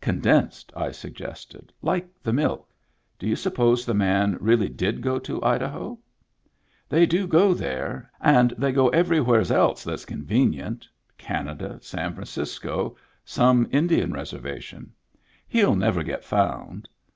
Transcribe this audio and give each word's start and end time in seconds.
"Condensed," 0.00 0.72
I 0.76 0.92
suggested. 0.92 1.72
"Like 1.82 2.06
the 2.22 2.32
milk. 2.32 2.70
Do 3.18 3.26
you 3.26 3.34
suppose 3.34 3.84
the 3.84 3.94
man 3.94 4.36
really 4.40 4.68
did 4.68 5.00
go 5.02 5.18
to 5.18 5.42
Idaho?"" 5.42 5.98
They 6.88 7.04
do 7.04 7.26
go 7.26 7.52
there— 7.52 8.08
and 8.40 8.52
they 8.56 8.70
go 8.70 8.90
everywheres 8.90 9.50
else 9.50 9.82
that's 9.82 10.04
convenient— 10.04 10.88
Canada, 11.28 11.80
San 11.82 12.14
Francisco, 12.14 12.96
some 13.24 13.66
Indian 13.72 14.12
reservation. 14.12 14.92
He'll 15.48 15.74
never 15.74 16.04
get 16.04 16.22
found. 16.22 16.88